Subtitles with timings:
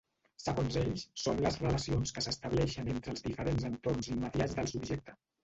[0.43, 5.19] Segons ells, són les relacions que s'estableixen entre els diferents entorns immediats del subjecte.